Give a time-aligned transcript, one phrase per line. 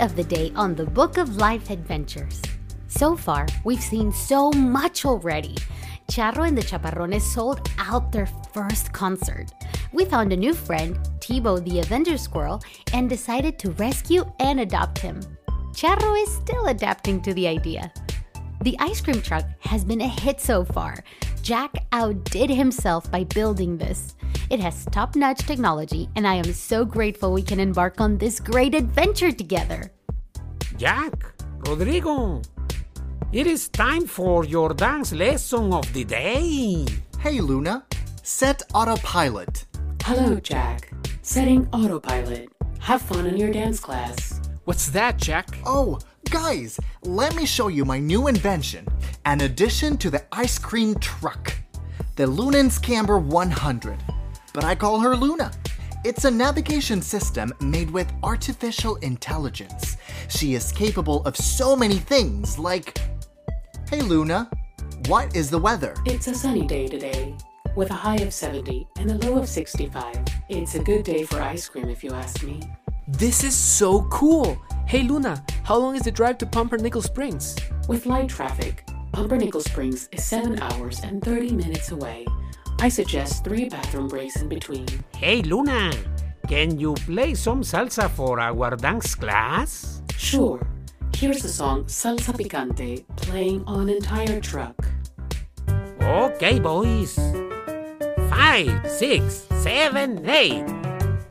[0.00, 2.40] Of the day on the Book of Life Adventures.
[2.88, 5.54] So far, we've seen so much already.
[6.10, 9.52] Charro and the Chaparrones sold out their first concert.
[9.92, 12.62] We found a new friend, Tibo the Avenger Squirrel,
[12.94, 15.20] and decided to rescue and adopt him.
[15.72, 17.92] Charro is still adapting to the idea.
[18.62, 21.04] The ice cream truck has been a hit so far.
[21.42, 24.16] Jack outdid himself by building this.
[24.50, 28.40] It has top notch technology, and I am so grateful we can embark on this
[28.40, 29.92] great adventure together.
[30.76, 31.12] Jack,
[31.66, 32.42] Rodrigo,
[33.32, 36.86] it is time for your dance lesson of the day.
[37.20, 37.84] Hey Luna,
[38.22, 39.64] set autopilot.
[40.02, 40.92] Hello, Jack.
[41.22, 42.48] Setting autopilot.
[42.80, 44.40] Have fun in your dance class.
[44.64, 45.56] What's that, Jack?
[45.64, 45.98] Oh,
[46.30, 48.86] guys, let me show you my new invention
[49.24, 51.54] an addition to the ice cream truck
[52.16, 53.96] the Lunan's Camber 100.
[54.54, 55.50] But I call her Luna.
[56.04, 59.96] It's a navigation system made with artificial intelligence.
[60.28, 62.98] She is capable of so many things, like.
[63.88, 64.50] Hey Luna,
[65.06, 65.94] what is the weather?
[66.04, 67.36] It's a sunny day today,
[67.76, 70.16] with a high of 70 and a low of 65.
[70.48, 72.62] It's a good day for ice cream, if you ask me.
[73.08, 74.60] This is so cool.
[74.86, 77.56] Hey, Luna, how long is the drive to Pumpernickel Springs?
[77.88, 82.26] With light traffic, Pumpernickel Springs is 7 hours and 30 minutes away.
[82.82, 84.88] I suggest three bathroom breaks in between.
[85.14, 85.92] Hey, Luna,
[86.48, 90.02] can you play some salsa for our dance class?
[90.16, 90.58] Sure,
[91.14, 94.74] here's the song Salsa Picante playing on an entire truck.
[96.02, 97.14] Okay, boys.
[98.28, 100.66] Five, six, seven, eight.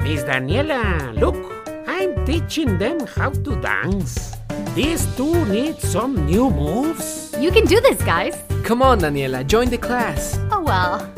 [0.00, 1.40] Miss Daniela, look,
[1.88, 4.36] I'm teaching them how to dance.
[4.74, 7.34] These two need some new moves.
[7.40, 8.36] You can do this, guys.
[8.64, 10.38] Come on, Daniela, join the class.
[10.52, 11.08] Oh well,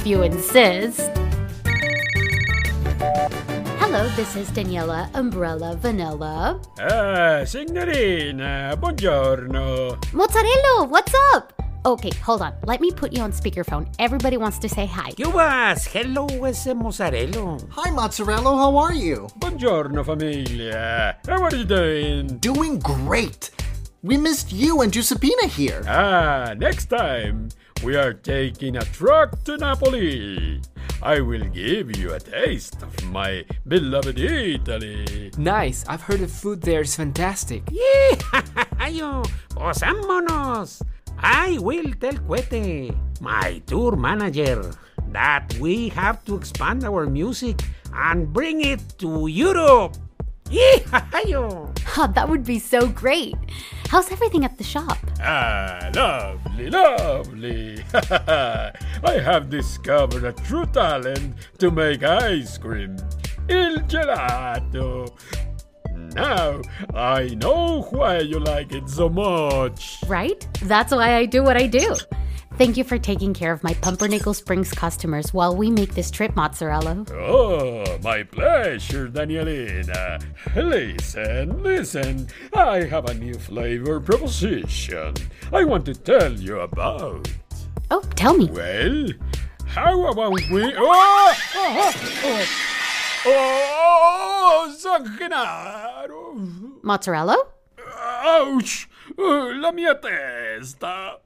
[0.00, 1.10] if you insist.
[3.76, 6.58] Hello, this is Daniela Umbrella Vanilla.
[6.80, 9.98] Ah, signorina, buongiorno.
[10.14, 11.52] Mozzarella, what's up?
[11.84, 12.54] Okay, hold on.
[12.64, 13.92] Let me put you on speakerphone.
[13.98, 15.12] Everybody wants to say hi.
[15.12, 17.58] Cubas, hello, ese mozzarella.
[17.70, 19.28] Hi Mozzarella, how are you?
[19.38, 21.18] Buongiorno, familia.
[21.28, 22.38] How are you doing?
[22.38, 23.50] Doing great!
[24.02, 25.82] We missed you and Giuseppina here.
[25.86, 27.50] Ah, next time
[27.82, 30.60] we are taking a truck to Napoli.
[31.02, 35.30] I will give you a taste of my beloved Italy.
[35.38, 37.64] Nice, I've heard the food there is fantastic.
[38.78, 39.24] Ayo,
[39.54, 40.82] pues vámonos.
[41.18, 44.72] I will tell Cuete, my tour manager,
[45.12, 47.62] that we have to expand our music
[47.94, 49.96] and bring it to Europe.
[52.02, 53.36] Oh, that would be so great.
[53.88, 54.98] How's everything at the shop?
[55.20, 57.84] Ah, lovely, lovely.
[57.92, 62.96] I have discovered a true talent to make ice cream.
[63.48, 65.12] Il gelato.
[66.14, 66.62] Now
[66.94, 69.98] I know why you like it so much.
[70.06, 70.46] Right?
[70.62, 71.96] That's why I do what I do.
[72.60, 76.36] Thank you for taking care of my Pumpernickel Springs customers while we make this trip,
[76.36, 77.06] Mozzarella.
[77.10, 80.20] Oh, my pleasure, Danielina.
[80.54, 82.28] Listen, listen.
[82.52, 85.14] I have a new flavor proposition
[85.50, 87.30] I want to tell you about.
[87.90, 88.44] Oh, tell me.
[88.50, 89.08] Well,
[89.64, 90.74] how about we.
[90.76, 91.34] Oh!
[91.54, 91.94] Oh!
[92.26, 92.46] Oh!
[93.24, 96.36] oh sanguinaro!
[96.82, 97.42] Mozzarella?
[97.96, 98.86] Ouch!
[99.18, 101.20] Uh, la mia testa!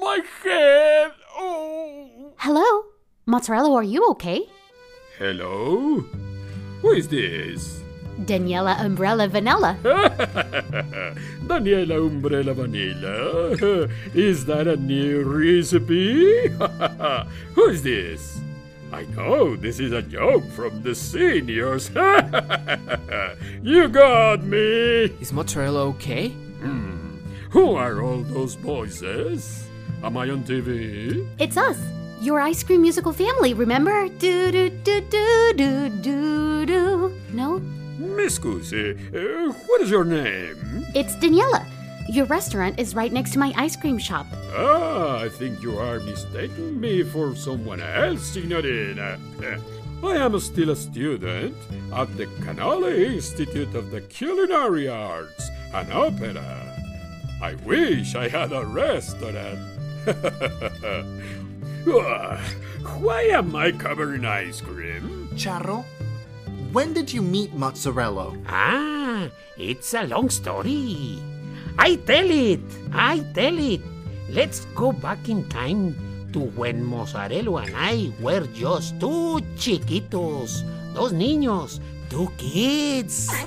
[0.00, 1.12] My head!
[1.36, 2.32] Oh!
[2.38, 2.84] Hello?
[3.26, 4.42] Mozzarella, are you okay?
[5.18, 6.00] Hello?
[6.82, 7.80] Who is this?
[8.20, 9.76] Daniela Umbrella Vanilla.
[11.46, 13.50] Daniela Umbrella Vanilla.
[14.14, 16.48] Is that a new recipe?
[17.54, 18.38] Who is this?
[18.92, 21.88] I know this is a joke from the seniors.
[23.62, 25.10] you got me.
[25.20, 26.28] Is Mozzarella okay?
[26.62, 27.18] Hmm.
[27.50, 29.63] Who are all those voices?
[30.04, 31.26] Am I on TV?
[31.38, 31.78] It's us,
[32.20, 34.06] your ice cream musical family, remember?
[34.08, 37.14] Do do do do do do do.
[37.32, 37.58] No?
[37.98, 40.84] Miss Goosey, uh, what is your name?
[40.94, 41.64] It's Daniela.
[42.10, 44.26] Your restaurant is right next to my ice cream shop.
[44.54, 49.18] Ah, I think you are mistaking me for someone else, Signorina.
[50.04, 51.56] I am still a student
[51.94, 56.60] at the Canale Institute of the Culinary Arts and Opera.
[57.40, 59.73] I wish I had a restaurant.
[61.84, 65.28] Why am I covered in ice cream?
[65.34, 65.84] Charro,
[66.72, 68.36] when did you meet Mozzarella?
[68.48, 71.18] Ah, it's a long story.
[71.78, 72.60] I tell it.
[72.92, 73.80] I tell it.
[74.28, 75.96] Let's go back in time
[76.32, 80.62] to when Mozzarella and I were just two chiquitos.
[80.94, 81.80] Dos niños.
[82.10, 83.30] Two kids.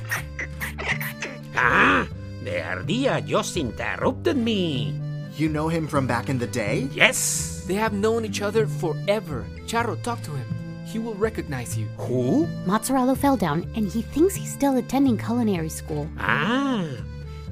[1.60, 2.06] Ah,
[2.46, 4.94] the ardilla just interrupted me.
[5.38, 6.90] You know him from back in the day?
[6.92, 7.64] Yes.
[7.68, 9.46] They have known each other forever.
[9.68, 10.48] Charro, talk to him.
[10.84, 11.86] He will recognize you.
[11.98, 12.48] Who?
[12.66, 16.10] Mozzarella fell down and he thinks he's still attending culinary school.
[16.18, 16.88] Ah,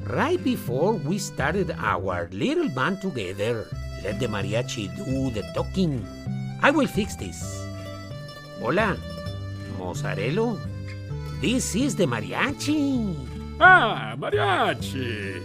[0.10, 3.68] right before we started our little band together,
[4.04, 6.02] let the mariachi do the talking.
[6.64, 7.38] I will fix this.
[8.60, 8.98] Hola,
[9.78, 10.58] Mozzarella.
[11.40, 13.14] This is the mariachi.
[13.60, 15.44] Ah, mariachi.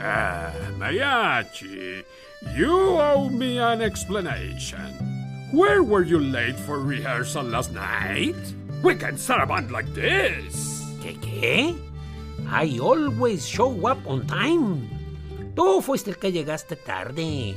[0.00, 2.04] Ah, mariachi.
[2.56, 4.90] You owe me an explanation.
[5.52, 8.36] Where were you late for rehearsal last night?
[8.82, 10.82] We can't start a band like this.
[11.02, 11.76] ¿Qué qué?
[12.50, 14.88] I always show up on time.
[15.54, 17.54] Tú fuiste el que llegaste tarde.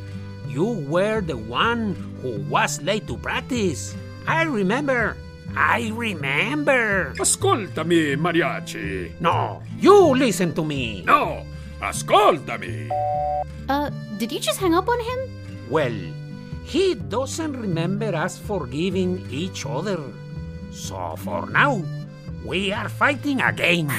[0.47, 3.95] You were the one who was late to practice.
[4.27, 5.17] I remember.
[5.55, 7.13] I remember.
[7.17, 9.19] Ascoltami, mariachi.
[9.19, 11.03] No, you listen to me.
[11.05, 11.45] No,
[11.85, 12.89] ascoltami.
[13.69, 15.19] Uh, did you just hang up on him?
[15.69, 15.95] Well,
[16.63, 19.99] he doesn't remember us forgiving each other.
[20.71, 21.83] So for now,
[22.43, 23.91] we are fighting again.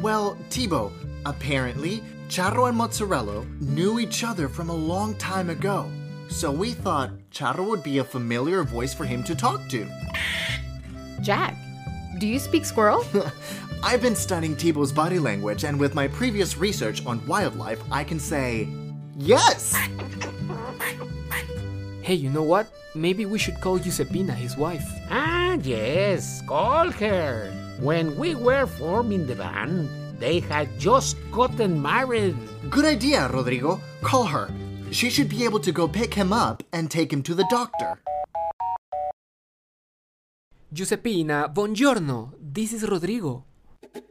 [0.00, 0.92] Well, Tibo,
[1.26, 5.90] apparently, Charro and Mozzarella knew each other from a long time ago.
[6.28, 9.86] So we thought Charro would be a familiar voice for him to talk to.
[11.20, 11.56] Jack,
[12.18, 13.04] do you speak squirrel?
[13.82, 18.18] I've been studying Tibo's body language, and with my previous research on wildlife, I can
[18.18, 18.68] say,
[19.16, 19.76] yes!
[22.02, 22.72] Hey, you know what?
[22.94, 24.84] Maybe we should call Giuseppina his wife.
[25.10, 27.52] Ah, yes, call her.
[27.80, 32.36] When we were forming the band, they had just gotten married.
[32.70, 33.80] Good idea, Rodrigo.
[34.02, 34.50] Call her.
[34.90, 38.00] She should be able to go pick him up and take him to the doctor.
[40.74, 42.32] Giuseppina, buongiorno.
[42.40, 43.47] This is Rodrigo
[43.82, 44.07] you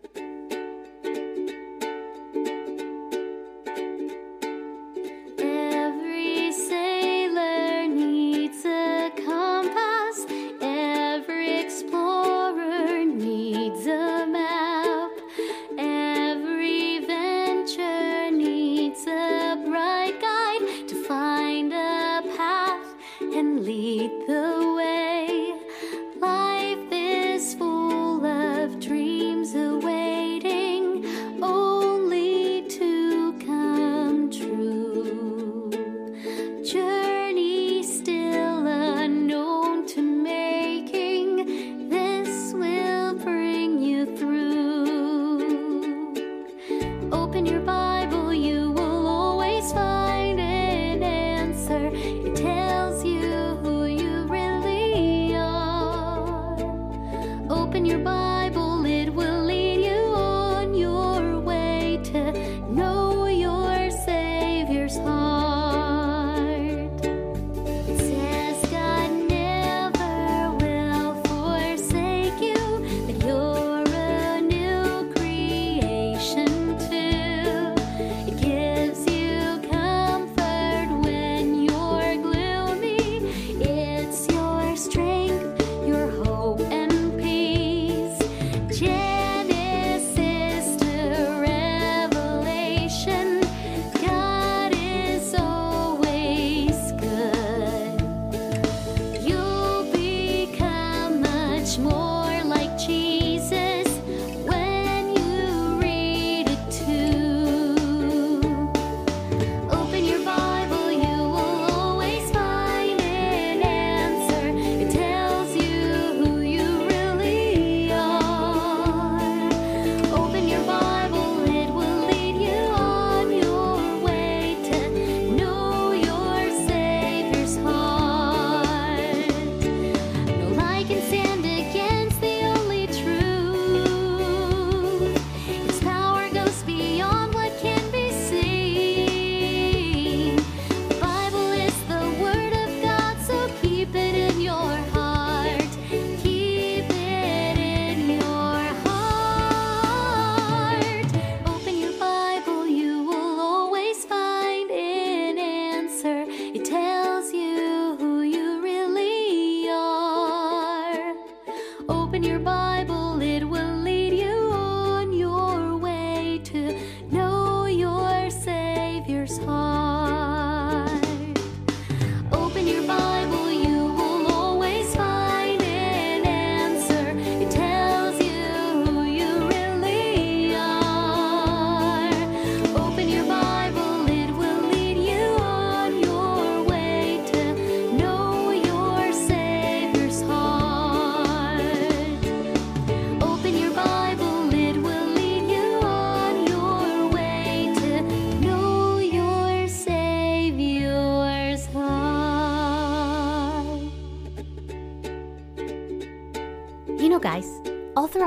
[47.11, 47.86] Open your body.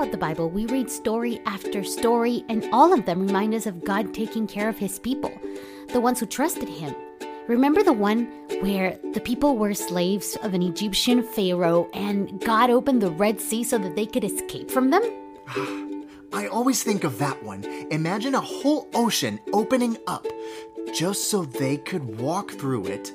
[0.00, 3.84] Throughout the Bible, we read story after story, and all of them remind us of
[3.84, 5.30] God taking care of his people,
[5.92, 6.94] the ones who trusted him.
[7.48, 8.24] Remember the one
[8.62, 13.62] where the people were slaves of an Egyptian pharaoh and God opened the Red Sea
[13.62, 15.02] so that they could escape from them?
[16.32, 17.64] I always think of that one.
[17.90, 20.26] Imagine a whole ocean opening up
[20.94, 23.12] just so they could walk through it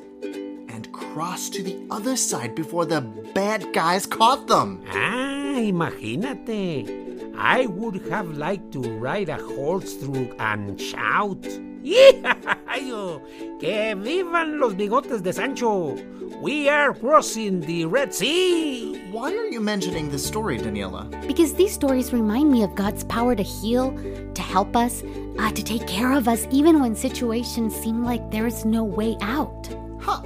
[0.69, 4.83] and cross to the other side before the bad guys caught them.
[4.91, 7.33] Ah, imagínate.
[7.38, 11.41] I would have liked to ride a horse through and shout.
[11.83, 13.21] ¡Yijajayo!
[13.59, 15.95] ¡Que vivan los bigotes de Sancho!
[16.41, 19.00] We are crossing the Red Sea!
[19.12, 21.09] Why are you mentioning this story, Daniela?
[21.27, 23.91] Because these stories remind me of God's power to heal,
[24.33, 25.03] to help us,
[25.38, 29.15] uh, to take care of us, even when situations seem like there is no way
[29.21, 29.69] out.
[30.01, 30.21] Huh.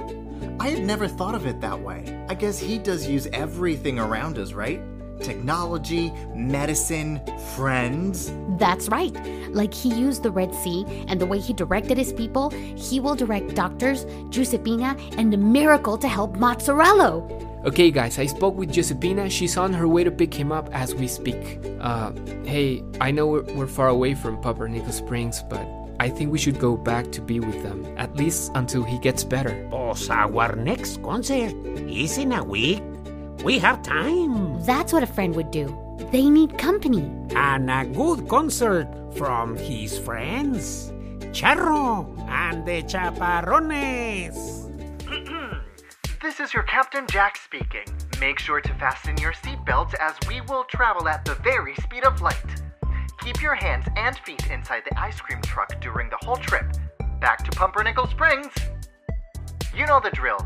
[0.58, 2.24] I had never thought of it that way.
[2.28, 4.80] I guess he does use everything around us, right?
[5.20, 7.20] Technology, medicine,
[7.54, 8.32] friends.
[8.58, 9.14] That's right.
[9.52, 13.14] Like he used the Red Sea and the way he directed his people, he will
[13.14, 17.22] direct doctors, Giuseppina, and a miracle to help Mozzarella.
[17.64, 19.30] Okay, guys, I spoke with Giuseppina.
[19.30, 21.60] She's on her way to pick him up as we speak.
[21.78, 22.12] Uh,
[22.44, 25.66] hey, I know we're, we're far away from Pumpernickel Springs, but
[26.00, 29.24] I think we should go back to be with them, at least until he gets
[29.24, 29.68] better.
[29.70, 32.82] Pues our next concert is in a week.
[33.44, 34.62] We have time.
[34.64, 35.74] That's what a friend would do.
[36.12, 37.10] They need company.
[37.34, 40.92] And a good concert from his friends,
[41.32, 44.66] Charro and the Chaparrones.
[46.22, 47.86] This is your Captain Jack speaking.
[48.20, 52.20] Make sure to fasten your seatbelts as we will travel at the very speed of
[52.20, 52.36] light.
[53.22, 56.66] Keep your hands and feet inside the ice cream truck during the whole trip.
[57.20, 58.52] Back to Pumpernickel Springs.
[59.74, 60.38] You know the drill.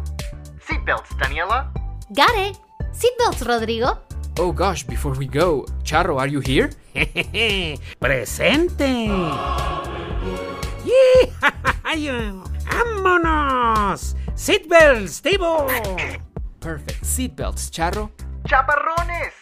[0.64, 1.68] Seatbelts, Daniela.
[2.14, 2.58] Got it.
[2.94, 3.98] Seatbelts, Rodrigo.
[4.38, 6.70] Oh gosh, before we go, Charro, are you here?
[8.00, 9.08] Presente.
[10.84, 12.44] ¡Yijajayo!
[12.64, 14.14] ¡Vámonos!
[14.34, 15.66] Seatbelts, Tibo.
[16.60, 17.02] Perfect.
[17.04, 18.10] Seatbelts, Charro.
[18.46, 19.32] Chaparrones!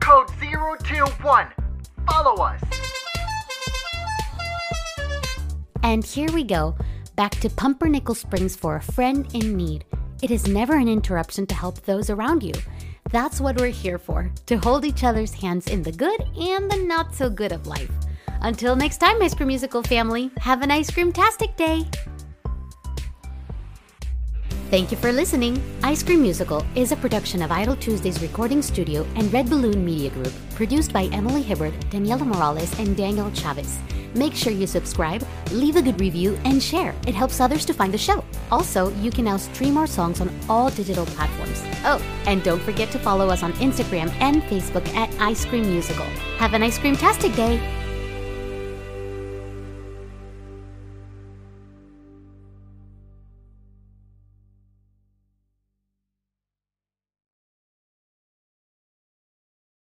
[0.00, 1.46] Code 021.
[2.08, 2.60] Follow us.
[5.82, 6.74] And here we go,
[7.16, 9.84] back to Pumpernickel Springs for a friend in need.
[10.22, 12.54] It is never an interruption to help those around you.
[13.14, 16.78] That's what we're here for, to hold each other's hands in the good and the
[16.78, 17.92] not so good of life.
[18.40, 21.84] Until next time, Ice Cream Musical family, have an ice cream tastic day!
[24.74, 25.62] Thank you for listening.
[25.84, 30.10] Ice Cream Musical is a production of Idle Tuesdays Recording Studio and Red Balloon Media
[30.10, 33.78] Group, produced by Emily Hibbert, Daniela Morales, and Daniel Chavez.
[34.16, 36.92] Make sure you subscribe, leave a good review, and share.
[37.06, 38.24] It helps others to find the show.
[38.50, 41.62] Also, you can now stream our songs on all digital platforms.
[41.84, 46.06] Oh, and don't forget to follow us on Instagram and Facebook at Ice Cream Musical.
[46.38, 47.83] Have an ice cream tastic day!